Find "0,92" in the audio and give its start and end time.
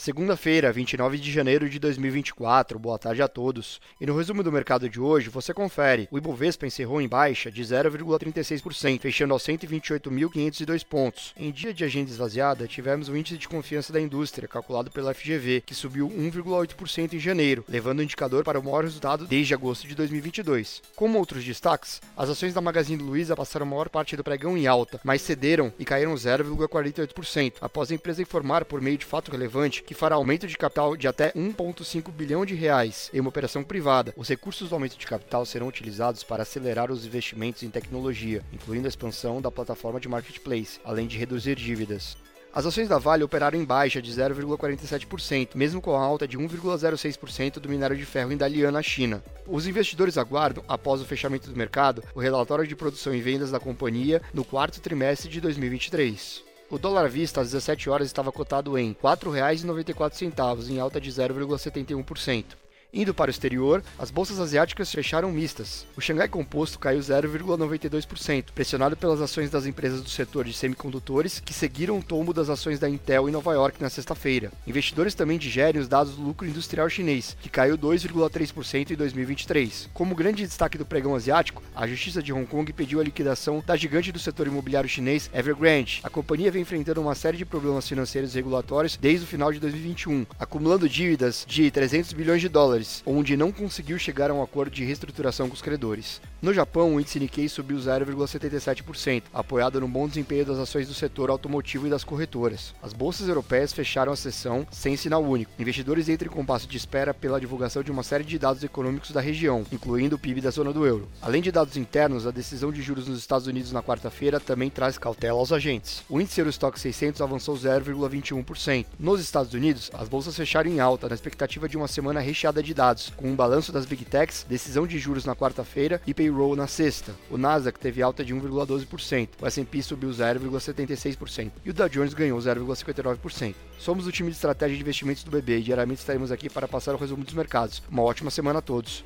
66.98-68.46